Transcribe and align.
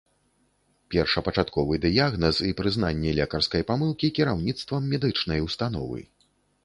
Першапачатковы 0.93 1.75
дыягназ 1.83 2.37
і 2.49 2.49
прызнанне 2.61 3.13
лекарскай 3.19 3.61
памылкі 3.73 4.07
кіраўніцтвам 4.21 4.81
медычнай 4.95 5.39
установы. 5.51 5.99